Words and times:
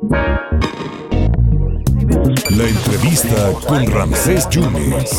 La 0.00 0.18
entrevista 2.68 3.52
con 3.66 3.84
Ramsés 3.90 4.48
Yunes. 4.48 5.10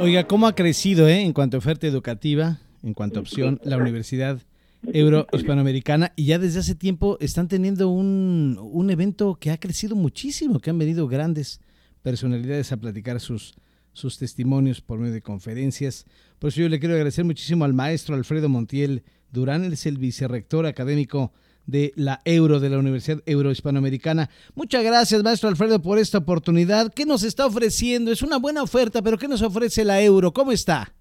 Oiga, 0.00 0.26
¿cómo 0.26 0.48
ha 0.48 0.54
crecido 0.56 1.06
eh, 1.06 1.20
en 1.20 1.32
cuanto 1.32 1.56
a 1.56 1.58
oferta 1.58 1.86
educativa, 1.86 2.58
en 2.82 2.92
cuanto 2.94 3.20
a 3.20 3.22
opción, 3.22 3.60
la 3.62 3.76
Universidad 3.76 4.40
Euro-Hispanoamericana? 4.82 6.12
Y 6.16 6.24
ya 6.24 6.40
desde 6.40 6.58
hace 6.58 6.74
tiempo 6.74 7.18
están 7.20 7.46
teniendo 7.46 7.88
un, 7.88 8.58
un 8.60 8.90
evento 8.90 9.36
que 9.36 9.52
ha 9.52 9.58
crecido 9.58 9.94
muchísimo, 9.94 10.58
que 10.58 10.70
han 10.70 10.78
venido 10.78 11.06
grandes 11.06 11.60
personalidades 12.02 12.72
a 12.72 12.78
platicar 12.78 13.20
sus, 13.20 13.54
sus 13.92 14.18
testimonios 14.18 14.80
por 14.80 14.98
medio 14.98 15.14
de 15.14 15.22
conferencias. 15.22 16.04
Por 16.40 16.48
eso 16.48 16.62
yo 16.62 16.68
le 16.68 16.80
quiero 16.80 16.96
agradecer 16.96 17.24
muchísimo 17.24 17.64
al 17.64 17.74
maestro 17.74 18.16
Alfredo 18.16 18.48
Montiel 18.48 19.04
Durán, 19.30 19.72
es 19.72 19.86
el 19.86 19.98
vicerrector 19.98 20.66
académico 20.66 21.32
de 21.66 21.92
la 21.96 22.20
Euro, 22.24 22.60
de 22.60 22.70
la 22.70 22.78
Universidad 22.78 23.22
Euro-Hispanoamericana. 23.26 24.30
Muchas 24.54 24.84
gracias, 24.84 25.22
maestro 25.22 25.48
Alfredo, 25.48 25.80
por 25.80 25.98
esta 25.98 26.18
oportunidad. 26.18 26.92
¿Qué 26.92 27.06
nos 27.06 27.22
está 27.22 27.46
ofreciendo? 27.46 28.10
Es 28.10 28.22
una 28.22 28.38
buena 28.38 28.62
oferta, 28.62 29.02
pero 29.02 29.18
¿qué 29.18 29.28
nos 29.28 29.42
ofrece 29.42 29.84
la 29.84 30.02
Euro? 30.02 30.32
¿Cómo 30.32 30.52
está? 30.52 30.92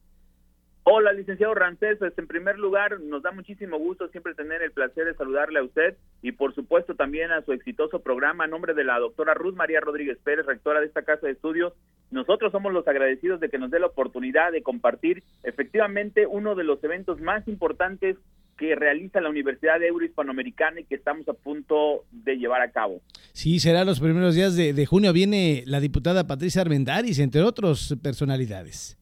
Hola, 0.84 1.14
licenciado 1.14 1.54
Rancés. 1.54 2.00
Pues, 2.00 2.18
en 2.18 2.26
primer 2.26 2.58
lugar, 2.58 3.00
nos 3.02 3.22
da 3.22 3.32
muchísimo 3.32 3.78
gusto 3.78 4.08
siempre 4.08 4.34
tener 4.34 4.64
el 4.64 4.72
placer 4.72 5.06
de 5.06 5.14
saludarle 5.14 5.60
a 5.60 5.64
usted 5.64 5.96
y, 6.24 6.32
por 6.32 6.56
supuesto, 6.56 6.96
también 6.96 7.32
a 7.32 7.44
su 7.44 7.54
exitoso 7.54 8.00
programa. 8.00 8.46
A 8.46 8.48
nombre 8.48 8.74
de 8.74 8.84
la 8.84 8.98
doctora 8.98 9.36
Ruth 9.36 9.54
María 9.54 9.80
Rodríguez 9.80 10.18
Pérez, 10.24 10.48
rectora 10.48 10.80
de 10.80 10.88
esta 10.88 11.04
casa 11.04 11.28
de 11.28 11.34
estudios, 11.34 11.74
nosotros 12.10 12.52
somos 12.52 12.74
los 12.74 12.88
agradecidos 12.88 13.40
de 13.40 13.50
que 13.50 13.60
nos 13.60 13.70
dé 13.70 13.80
la 13.80 13.88
oportunidad 13.88 14.52
de 14.52 14.64
compartir 14.64 15.24
efectivamente 15.44 16.26
uno 16.26 16.56
de 16.56 16.64
los 16.64 16.84
eventos 16.84 17.22
más 17.22 17.48
importantes 17.48 18.18
que 18.62 18.76
realiza 18.76 19.20
la 19.20 19.30
Universidad 19.30 19.82
Euro-Hispanoamericana 19.82 20.82
y 20.82 20.84
que 20.84 20.94
estamos 20.94 21.28
a 21.28 21.34
punto 21.34 22.06
de 22.12 22.38
llevar 22.38 22.62
a 22.62 22.70
cabo. 22.70 23.02
Sí, 23.34 23.60
será 23.60 23.84
los 23.84 24.00
primeros 24.00 24.36
días 24.36 24.56
de, 24.56 24.74
de 24.74 24.86
junio. 24.86 25.14
Viene 25.14 25.64
la 25.66 25.80
diputada 25.80 26.28
Patricia 26.28 26.62
Armendáriz, 26.62 27.18
entre 27.18 27.42
otras 27.42 27.96
personalidades. 28.04 29.00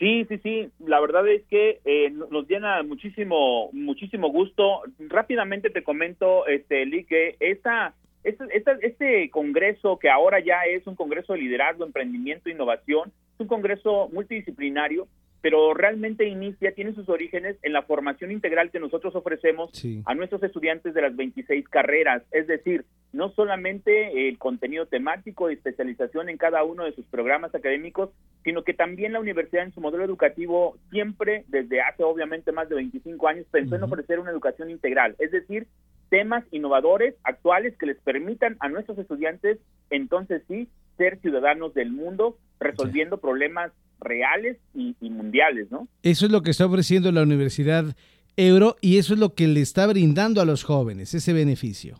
Sí, 0.00 0.26
sí, 0.28 0.38
sí. 0.42 0.68
La 0.84 0.98
verdad 0.98 1.28
es 1.28 1.44
que 1.44 1.78
eh, 1.84 2.10
nos 2.10 2.48
llena 2.48 2.82
muchísimo, 2.82 3.70
muchísimo 3.72 4.30
gusto. 4.32 4.82
Rápidamente 4.98 5.70
te 5.70 5.84
comento, 5.84 6.44
este, 6.48 6.86
Lee, 6.86 7.04
que 7.04 7.36
esta, 7.38 7.94
este, 8.24 8.44
este 8.82 9.30
congreso 9.30 9.96
que 9.96 10.10
ahora 10.10 10.40
ya 10.40 10.62
es 10.68 10.84
un 10.88 10.96
congreso 10.96 11.34
de 11.34 11.38
liderazgo, 11.38 11.84
emprendimiento, 11.84 12.50
innovación, 12.50 13.12
es 13.34 13.40
un 13.40 13.46
congreso 13.46 14.08
multidisciplinario 14.12 15.06
pero 15.40 15.72
realmente 15.74 16.26
inicia, 16.26 16.72
tiene 16.72 16.94
sus 16.94 17.08
orígenes 17.08 17.56
en 17.62 17.72
la 17.72 17.82
formación 17.82 18.32
integral 18.32 18.70
que 18.70 18.80
nosotros 18.80 19.14
ofrecemos 19.14 19.70
a 20.04 20.14
nuestros 20.14 20.42
estudiantes 20.42 20.94
de 20.94 21.02
las 21.02 21.14
26 21.14 21.68
carreras, 21.68 22.22
es 22.32 22.46
decir, 22.46 22.84
no 23.12 23.30
solamente 23.30 24.28
el 24.28 24.38
contenido 24.38 24.86
temático 24.86 25.50
y 25.50 25.54
especialización 25.54 26.28
en 26.28 26.36
cada 26.36 26.64
uno 26.64 26.84
de 26.84 26.92
sus 26.92 27.06
programas 27.06 27.54
académicos, 27.54 28.10
sino 28.44 28.64
que 28.64 28.74
también 28.74 29.12
la 29.12 29.20
universidad 29.20 29.64
en 29.64 29.72
su 29.72 29.80
modelo 29.80 30.04
educativo 30.04 30.76
siempre, 30.90 31.44
desde 31.48 31.80
hace 31.80 32.02
obviamente 32.02 32.52
más 32.52 32.68
de 32.68 32.74
25 32.74 33.28
años, 33.28 33.46
pensó 33.50 33.76
en 33.76 33.82
ofrecer 33.84 34.18
una 34.18 34.30
educación 34.30 34.70
integral, 34.70 35.14
es 35.18 35.30
decir, 35.30 35.66
temas 36.10 36.44
innovadores, 36.50 37.14
actuales, 37.22 37.76
que 37.76 37.86
les 37.86 37.98
permitan 37.98 38.56
a 38.60 38.68
nuestros 38.68 38.98
estudiantes, 38.98 39.58
entonces 39.90 40.42
sí, 40.48 40.68
ser 40.96 41.18
ciudadanos 41.20 41.74
del 41.74 41.92
mundo, 41.92 42.38
resolviendo 42.58 43.18
problemas 43.18 43.72
reales 44.00 44.56
y, 44.74 44.94
mundiales, 45.10 45.70
¿no? 45.70 45.88
Eso 46.02 46.26
es 46.26 46.32
lo 46.32 46.42
que 46.42 46.50
está 46.50 46.66
ofreciendo 46.66 47.10
la 47.12 47.22
Universidad 47.22 47.96
Euro 48.36 48.76
y 48.80 48.98
eso 48.98 49.14
es 49.14 49.20
lo 49.20 49.34
que 49.34 49.48
le 49.48 49.60
está 49.60 49.86
brindando 49.86 50.40
a 50.40 50.44
los 50.44 50.64
jóvenes, 50.64 51.14
ese 51.14 51.32
beneficio. 51.32 51.96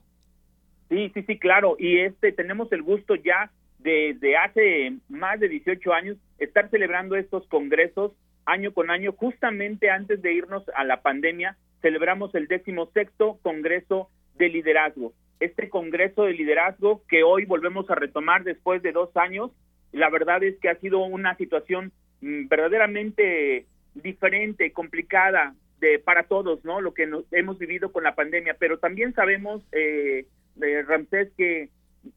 Sí, 0.89 1.11
sí, 1.13 1.23
sí, 1.27 1.39
claro. 1.39 1.77
Y 1.79 1.99
este 1.99 2.33
tenemos 2.33 2.71
el 2.73 2.83
gusto 2.83 3.15
ya 3.15 3.51
desde 3.79 4.37
hace 4.37 4.97
más 5.09 5.41
de 5.41 5.49
18 5.49 5.93
años 5.93 6.17
estar 6.39 6.71
celebrando 6.71 7.17
estos 7.17 7.47
congresos 7.49 8.13
año 8.49 8.73
con 8.73 8.91
año, 8.91 9.13
justamente 9.13 9.91
antes 9.91 10.23
de 10.23 10.33
irnos 10.33 10.65
a 10.75 10.85
la 10.85 11.03
pandemia, 11.03 11.57
celebramos 11.83 12.35
el 12.35 12.49
sexto 12.49 13.39
Congreso 13.43 14.09
de 14.37 14.49
Liderazgo. 14.49 15.13
Este 15.39 15.69
Congreso 15.69 16.25
de 16.25 16.33
Liderazgo 16.33 17.03
que 17.09 17.23
hoy 17.23 17.45
volvemos 17.45 17.89
a 17.91 17.95
retomar 17.95 18.45
después 18.45 18.83
de 18.83 18.93
dos 18.93 19.15
años 19.17 19.51
la 19.93 20.11
verdad 20.11 20.43
es 20.43 20.59
que 20.59 20.69
ha 20.69 20.77
sido 20.77 21.01
una 21.01 21.37
situación 21.37 21.93
mm, 22.21 22.49
verdaderamente 22.49 23.67
diferente, 23.95 24.73
complicada 24.73 25.55
de 25.81 25.99
para 25.99 26.25
todos, 26.25 26.65
¿no? 26.65 26.81
Lo 26.81 26.95
que 26.95 27.07
nos, 27.07 27.25
hemos 27.33 27.59
vivido 27.59 27.93
con 27.93 28.05
la 28.05 28.15
pandemia, 28.15 28.55
pero 28.59 28.79
también 28.79 29.15
sabemos, 29.15 29.63
eh, 29.73 30.27
eh, 30.61 30.83
Ramsés, 30.83 31.31
que 31.37 31.71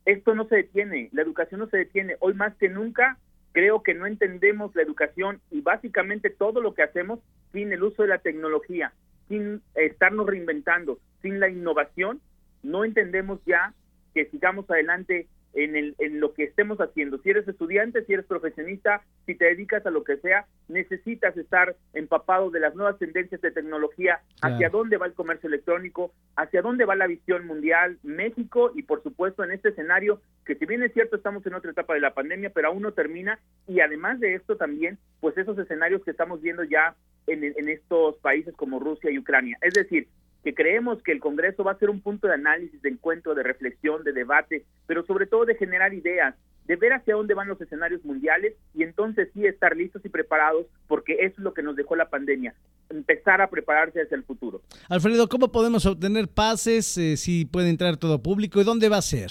esto 0.05 0.35
no 0.35 0.45
se 0.45 0.57
detiene, 0.57 1.09
la 1.11 1.21
educación 1.21 1.59
no 1.59 1.67
se 1.67 1.77
detiene. 1.77 2.15
Hoy 2.19 2.33
más 2.33 2.55
que 2.55 2.69
nunca 2.69 3.17
creo 3.51 3.83
que 3.83 3.93
no 3.93 4.05
entendemos 4.05 4.75
la 4.75 4.81
educación 4.81 5.41
y 5.51 5.61
básicamente 5.61 6.29
todo 6.29 6.61
lo 6.61 6.73
que 6.73 6.83
hacemos 6.83 7.19
sin 7.51 7.71
el 7.73 7.83
uso 7.83 8.03
de 8.03 8.09
la 8.09 8.19
tecnología, 8.19 8.93
sin 9.27 9.61
estarnos 9.75 10.25
reinventando, 10.25 10.99
sin 11.21 11.39
la 11.39 11.49
innovación, 11.49 12.21
no 12.63 12.85
entendemos 12.85 13.39
ya 13.45 13.73
que 14.13 14.25
sigamos 14.25 14.69
adelante 14.69 15.27
en, 15.53 15.75
el, 15.75 15.95
en 15.99 16.19
lo 16.19 16.33
que 16.33 16.43
estemos 16.43 16.79
haciendo. 16.79 17.17
Si 17.19 17.29
eres 17.29 17.47
estudiante, 17.47 18.03
si 18.05 18.13
eres 18.13 18.25
profesionista, 18.25 19.03
si 19.25 19.35
te 19.35 19.45
dedicas 19.45 19.85
a 19.85 19.91
lo 19.91 20.03
que 20.03 20.17
sea, 20.17 20.45
necesitas 20.67 21.35
estar 21.37 21.75
empapado 21.93 22.49
de 22.51 22.59
las 22.59 22.75
nuevas 22.75 22.97
tendencias 22.97 23.41
de 23.41 23.51
tecnología, 23.51 24.21
hacia 24.41 24.69
dónde 24.69 24.97
va 24.97 25.05
el 25.05 25.13
comercio 25.13 25.47
electrónico, 25.47 26.13
hacia 26.35 26.61
dónde 26.61 26.85
va 26.85 26.95
la 26.95 27.07
visión 27.07 27.45
mundial, 27.45 27.97
México 28.03 28.71
y 28.75 28.83
por 28.83 29.03
supuesto 29.03 29.43
en 29.43 29.51
este 29.51 29.69
escenario 29.69 30.21
que 30.45 30.55
si 30.55 30.65
bien 30.65 30.83
es 30.83 30.93
cierto 30.93 31.15
estamos 31.15 31.45
en 31.45 31.53
otra 31.53 31.71
etapa 31.71 31.93
de 31.93 31.99
la 31.99 32.13
pandemia, 32.13 32.49
pero 32.49 32.69
aún 32.69 32.81
no 32.81 32.93
termina 32.93 33.39
y 33.67 33.79
además 33.79 34.19
de 34.19 34.35
esto 34.35 34.57
también, 34.57 34.97
pues 35.19 35.37
esos 35.37 35.57
escenarios 35.57 36.03
que 36.03 36.11
estamos 36.11 36.41
viendo 36.41 36.63
ya 36.63 36.95
en, 37.27 37.43
en 37.43 37.69
estos 37.69 38.17
países 38.17 38.53
como 38.55 38.79
Rusia 38.79 39.11
y 39.11 39.19
Ucrania. 39.19 39.57
Es 39.61 39.73
decir, 39.73 40.07
que 40.43 40.53
creemos 40.53 41.01
que 41.03 41.11
el 41.11 41.19
Congreso 41.19 41.63
va 41.63 41.73
a 41.73 41.79
ser 41.79 41.89
un 41.89 42.01
punto 42.01 42.27
de 42.27 42.33
análisis, 42.33 42.81
de 42.81 42.89
encuentro, 42.89 43.35
de 43.35 43.43
reflexión, 43.43 44.03
de 44.03 44.13
debate, 44.13 44.65
pero 44.87 45.05
sobre 45.05 45.27
todo 45.27 45.45
de 45.45 45.55
generar 45.55 45.93
ideas, 45.93 46.35
de 46.65 46.75
ver 46.75 46.93
hacia 46.93 47.15
dónde 47.15 47.33
van 47.33 47.47
los 47.47 47.59
escenarios 47.59 48.03
mundiales 48.03 48.53
y 48.73 48.83
entonces 48.83 49.29
sí 49.33 49.45
estar 49.45 49.75
listos 49.75 50.03
y 50.05 50.09
preparados, 50.09 50.67
porque 50.87 51.13
eso 51.19 51.35
es 51.37 51.39
lo 51.39 51.53
que 51.53 51.63
nos 51.63 51.75
dejó 51.75 51.95
la 51.95 52.09
pandemia, 52.09 52.55
empezar 52.89 53.41
a 53.41 53.49
prepararse 53.49 54.01
hacia 54.01 54.17
el 54.17 54.23
futuro. 54.23 54.61
Alfredo, 54.89 55.27
¿cómo 55.27 55.51
podemos 55.51 55.85
obtener 55.85 56.27
pases? 56.27 56.97
Eh, 56.97 57.17
si 57.17 57.45
puede 57.45 57.69
entrar 57.69 57.97
todo 57.97 58.21
público 58.21 58.59
y 58.61 58.63
dónde 58.63 58.89
va 58.89 58.97
a 58.97 59.01
ser? 59.01 59.29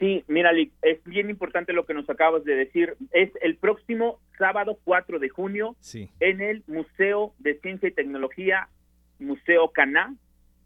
Sí, 0.00 0.24
mira, 0.26 0.50
es 0.82 1.04
bien 1.04 1.30
importante 1.30 1.72
lo 1.72 1.86
que 1.86 1.94
nos 1.94 2.08
acabas 2.10 2.44
de 2.44 2.56
decir. 2.56 2.96
Es 3.12 3.30
el 3.42 3.56
próximo 3.56 4.18
sábado 4.38 4.78
4 4.84 5.20
de 5.20 5.28
junio 5.28 5.76
en 6.20 6.40
el 6.40 6.64
Museo 6.66 7.32
de 7.38 7.58
Ciencia 7.60 7.88
y 7.88 7.92
Tecnología 7.92 8.68
Museo 9.18 9.70
Caná. 9.70 10.14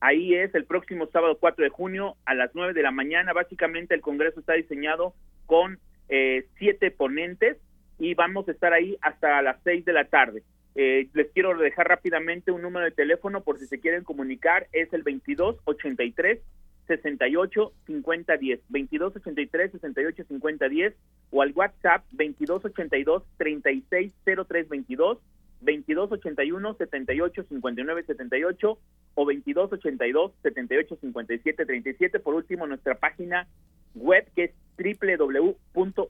Ahí 0.01 0.35
es 0.35 0.55
el 0.55 0.65
próximo 0.65 1.07
sábado 1.07 1.39
4 1.41 1.65
de 1.65 1.71
junio 1.71 2.17
a 2.25 2.35
las 2.35 2.51
9 2.55 2.73
de 2.73 2.83
la 2.83 2.91
mañana. 2.91 3.33
Básicamente 3.33 3.95
el 3.95 4.01
Congreso 4.01 4.41
está 4.41 4.55
diseñado 4.55 5.15
con 5.47 5.79
eh, 6.09 6.47
siete 6.59 6.91
ponentes 6.91 7.57
y 7.99 8.15
vamos 8.15 8.49
a 8.49 8.53
estar 8.53 8.73
ahí 8.73 8.97
hasta 9.01 9.43
las 9.43 9.61
6 9.65 9.85
de 9.85 9.93
la 9.93 10.05
tarde. 10.05 10.43
Eh, 10.75 11.09
les 11.13 11.29
quiero 11.33 11.57
dejar 11.59 11.89
rápidamente 11.89 12.53
un 12.53 12.63
número 12.63 12.85
de 12.85 12.93
teléfono 12.93 13.43
por 13.43 13.59
si 13.59 13.67
se 13.67 13.81
quieren 13.81 14.05
comunicar. 14.05 14.69
Es 14.73 14.93
el 14.93 15.03
2283 15.03 16.39
68 16.87 17.73
50 17.87 18.37
10 18.37 18.61
22 18.69 19.17
83 19.17 19.73
68 19.73 20.25
50 20.25 20.69
10 20.69 20.95
o 21.31 21.43
al 21.43 21.53
WhatsApp 21.53 22.05
22 22.13 22.65
82 22.65 23.23
36 23.37 24.13
03 24.25 24.69
22 24.69 25.19
2281 25.61 26.75
78 26.75 27.43
59 27.49 28.05
78 28.05 28.79
o 29.15 29.25
2282 29.25 30.33
78 30.43 30.97
57 31.01 31.67
37. 31.67 32.21
Por 32.21 32.35
último, 32.35 32.67
nuestra 32.67 32.95
página 32.95 33.47
web 33.95 34.27
que 34.35 34.45
es 34.45 34.53
www.ueh.edu.mx. 34.79 36.09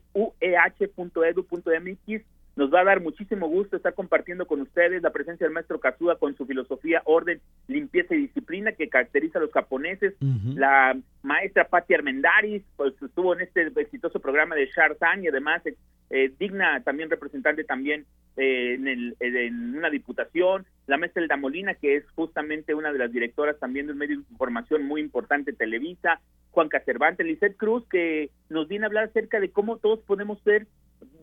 Nos 2.55 2.73
va 2.73 2.81
a 2.81 2.83
dar 2.83 3.01
muchísimo 3.01 3.47
gusto 3.47 3.77
estar 3.77 3.93
compartiendo 3.93 4.45
con 4.45 4.59
ustedes 4.59 5.01
la 5.01 5.11
presencia 5.11 5.45
del 5.45 5.53
maestro 5.53 5.79
Kazuda 5.79 6.17
con 6.17 6.35
su 6.35 6.45
filosofía, 6.45 7.01
orden, 7.05 7.39
limpieza 7.67 8.15
y 8.15 8.23
disciplina 8.27 8.73
que 8.73 8.89
caracteriza 8.89 9.39
a 9.39 9.41
los 9.41 9.51
japoneses. 9.51 10.15
La 10.55 10.97
maestra 11.21 11.69
Patti 11.69 11.93
Armendaris 11.93 12.63
pues, 12.75 12.93
estuvo 13.01 13.33
en 13.33 13.41
este 13.41 13.71
exitoso 13.77 14.19
programa 14.19 14.55
de 14.55 14.65
Sharzan 14.65 15.23
y 15.23 15.29
además 15.29 15.61
eh, 16.09 16.31
digna 16.39 16.81
también 16.83 17.09
representante 17.09 17.63
también 17.63 18.05
eh, 18.35 18.75
en, 18.75 18.87
el, 18.87 19.15
en, 19.19 19.77
una 19.77 19.89
diputación, 19.89 20.65
la 20.87 20.97
maestra 20.97 21.21
Elda 21.21 21.37
Molina, 21.37 21.75
que 21.75 21.97
es 21.97 22.09
justamente 22.11 22.73
una 22.73 22.91
de 22.91 22.99
las 22.99 23.11
directoras 23.11 23.59
también 23.59 23.85
de 23.85 23.93
un 23.93 23.97
medio 23.97 24.17
de 24.17 24.25
información 24.31 24.85
muy 24.85 25.01
importante, 25.01 25.53
Televisa, 25.53 26.21
Juan 26.51 26.69
Cervantes, 26.85 27.25
Lizeth 27.25 27.57
Cruz, 27.57 27.85
que 27.89 28.29
nos 28.49 28.67
viene 28.67 28.85
a 28.85 28.87
hablar 28.87 29.05
acerca 29.05 29.39
de 29.39 29.51
cómo 29.51 29.77
todos 29.77 29.99
podemos 29.99 30.41
ser 30.41 30.67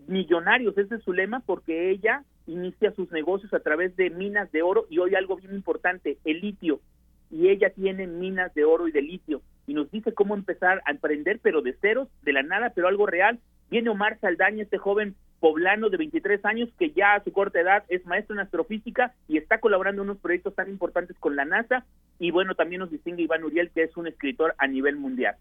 millonarios, 0.07 0.77
ese 0.79 0.97
es 0.97 1.03
su 1.03 1.13
lema, 1.13 1.41
porque 1.41 1.91
ella 1.91 2.23
inicia 2.47 2.93
sus 2.93 3.11
negocios 3.11 3.53
a 3.55 3.61
través 3.61 3.97
de 3.97 4.11
minas 4.11 4.53
de 4.53 4.63
oro 4.63 4.87
y 4.89 4.99
hoy 4.99 5.15
algo 5.15 5.37
bien 5.37 5.55
importante, 5.55 6.19
el 6.25 6.41
litio. 6.41 6.81
y 7.29 7.49
ella 7.49 7.71
tiene 7.71 8.07
minas 8.07 8.55
de 8.55 8.65
oro 8.65 8.87
y 8.87 8.93
de 8.93 9.03
litio 9.03 9.43
y 9.67 9.75
nos 9.75 9.91
dice 9.91 10.13
cómo 10.13 10.35
empezar 10.35 10.81
a 10.85 10.93
emprender, 10.93 11.41
pero 11.43 11.61
de 11.61 11.75
ceros, 11.75 12.09
de 12.23 12.33
la 12.33 12.43
nada, 12.43 12.73
pero 12.75 12.89
algo 12.89 13.07
real. 13.07 13.41
Viene 13.71 13.91
Omar 13.91 14.19
Saldaña, 14.21 14.63
este 14.63 14.79
joven 14.79 15.15
poblano 15.41 15.91
de 15.91 15.97
23 15.99 16.45
años 16.45 16.69
que 16.79 16.93
ya 16.93 17.15
a 17.15 17.25
su 17.25 17.33
corta 17.33 17.61
edad 17.61 17.85
es 17.89 18.05
maestro 18.07 18.35
en 18.35 18.41
astrofísica 18.41 19.15
y 19.29 19.37
está 19.37 19.61
colaborando 19.61 20.03
en 20.03 20.11
unos 20.11 20.21
proyectos 20.21 20.55
tan 20.55 20.69
importantes 20.69 21.17
con 21.19 21.37
la 21.37 21.45
NASA. 21.45 21.85
Y 22.19 22.31
bueno, 22.31 22.55
también 22.55 22.81
nos 22.81 22.91
distingue 22.91 23.23
Iván 23.23 23.45
Uriel, 23.45 23.71
que 23.71 23.83
es 23.83 23.97
un 23.97 24.07
escritor 24.07 24.55
a 24.59 24.67
nivel 24.67 24.97
mundial. 24.97 25.37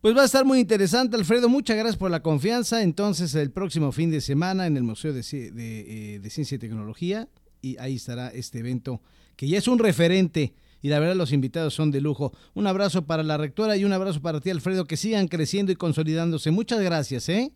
Pues 0.00 0.16
va 0.16 0.22
a 0.22 0.24
estar 0.24 0.44
muy 0.44 0.60
interesante, 0.60 1.16
Alfredo. 1.16 1.48
Muchas 1.48 1.76
gracias 1.76 1.96
por 1.96 2.10
la 2.10 2.20
confianza. 2.20 2.82
Entonces, 2.82 3.34
el 3.34 3.50
próximo 3.50 3.92
fin 3.92 4.10
de 4.10 4.20
semana 4.20 4.66
en 4.66 4.76
el 4.76 4.82
Museo 4.82 5.12
de, 5.12 5.20
eh, 5.20 6.18
de 6.20 6.30
Ciencia 6.30 6.56
y 6.56 6.58
Tecnología, 6.58 7.28
y 7.60 7.76
ahí 7.78 7.96
estará 7.96 8.28
este 8.28 8.58
evento 8.58 9.00
que 9.36 9.48
ya 9.48 9.58
es 9.58 9.68
un 9.68 9.78
referente 9.78 10.54
y 10.82 10.88
la 10.88 10.98
verdad 10.98 11.14
los 11.14 11.32
invitados 11.32 11.74
son 11.74 11.90
de 11.92 12.00
lujo. 12.00 12.32
Un 12.54 12.66
abrazo 12.66 13.06
para 13.06 13.22
la 13.22 13.36
rectora 13.36 13.76
y 13.76 13.84
un 13.84 13.92
abrazo 13.92 14.20
para 14.20 14.40
ti, 14.40 14.50
Alfredo, 14.50 14.84
que 14.84 14.96
sigan 14.96 15.28
creciendo 15.28 15.70
y 15.70 15.76
consolidándose. 15.76 16.50
Muchas 16.50 16.80
gracias, 16.80 17.28
¿eh? 17.28 17.52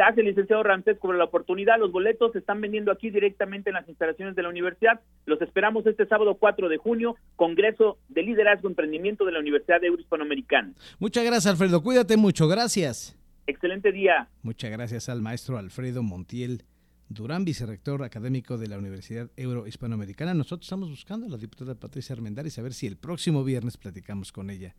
Gracias, 0.00 0.24
licenciado 0.24 0.62
Ramsés, 0.62 0.96
por 0.96 1.14
la 1.14 1.24
oportunidad. 1.24 1.78
Los 1.78 1.92
boletos 1.92 2.32
se 2.32 2.38
están 2.38 2.58
vendiendo 2.62 2.90
aquí 2.90 3.10
directamente 3.10 3.68
en 3.68 3.74
las 3.74 3.86
instalaciones 3.86 4.34
de 4.34 4.42
la 4.42 4.48
universidad. 4.48 4.98
Los 5.26 5.42
esperamos 5.42 5.86
este 5.86 6.06
sábado 6.06 6.36
4 6.36 6.70
de 6.70 6.78
junio, 6.78 7.16
Congreso 7.36 7.98
de 8.08 8.22
Liderazgo 8.22 8.66
y 8.66 8.72
Emprendimiento 8.72 9.26
de 9.26 9.32
la 9.32 9.40
Universidad 9.40 9.78
Hispanoamericana. 9.82 10.72
Muchas 11.00 11.22
gracias, 11.22 11.48
Alfredo. 11.48 11.82
Cuídate 11.82 12.16
mucho. 12.16 12.48
Gracias. 12.48 13.14
Excelente 13.46 13.92
día. 13.92 14.30
Muchas 14.42 14.70
gracias 14.70 15.10
al 15.10 15.20
maestro 15.20 15.58
Alfredo 15.58 16.02
Montiel 16.02 16.62
Durán, 17.10 17.44
vicerrector 17.44 18.02
académico 18.02 18.56
de 18.56 18.68
la 18.68 18.78
Universidad 18.78 19.30
Euro-Hispanoamericana. 19.36 20.32
Nosotros 20.32 20.64
estamos 20.64 20.88
buscando 20.88 21.26
a 21.26 21.28
la 21.28 21.36
diputada 21.36 21.74
Patricia 21.74 22.14
Armendáriz 22.14 22.58
a 22.58 22.62
ver 22.62 22.72
si 22.72 22.86
el 22.86 22.96
próximo 22.96 23.44
viernes 23.44 23.76
platicamos 23.76 24.32
con 24.32 24.48
ella 24.48 24.74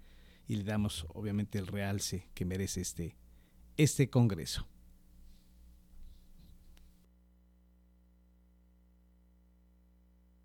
y 0.47 0.55
le 0.55 0.63
damos, 0.63 1.05
obviamente, 1.13 1.59
el 1.59 1.67
realce 1.67 2.25
que 2.33 2.43
merece 2.43 2.81
este, 2.81 3.15
este 3.77 4.09
Congreso. 4.09 4.67